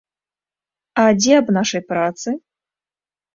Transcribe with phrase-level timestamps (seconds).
[1.01, 2.29] А дзе аб нашай працы?